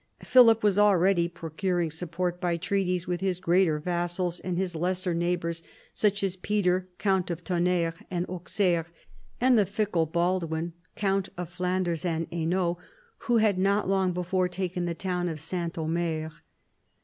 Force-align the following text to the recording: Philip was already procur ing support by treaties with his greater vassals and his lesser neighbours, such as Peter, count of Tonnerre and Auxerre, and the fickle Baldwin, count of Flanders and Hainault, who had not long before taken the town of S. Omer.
Philip 0.23 0.63
was 0.63 0.79
already 0.79 1.29
procur 1.29 1.83
ing 1.83 1.91
support 1.91 2.41
by 2.41 2.57
treaties 2.57 3.05
with 3.05 3.21
his 3.21 3.39
greater 3.39 3.77
vassals 3.77 4.39
and 4.39 4.57
his 4.57 4.75
lesser 4.75 5.13
neighbours, 5.13 5.61
such 5.93 6.23
as 6.23 6.35
Peter, 6.35 6.89
count 6.97 7.29
of 7.29 7.43
Tonnerre 7.43 7.93
and 8.09 8.25
Auxerre, 8.27 8.87
and 9.39 9.59
the 9.59 9.65
fickle 9.67 10.07
Baldwin, 10.07 10.73
count 10.95 11.29
of 11.37 11.51
Flanders 11.51 12.03
and 12.03 12.25
Hainault, 12.31 12.79
who 13.27 13.37
had 13.37 13.59
not 13.59 13.87
long 13.87 14.11
before 14.11 14.49
taken 14.49 14.85
the 14.85 14.95
town 14.95 15.29
of 15.29 15.37
S. 15.37 15.69
Omer. 15.77 16.31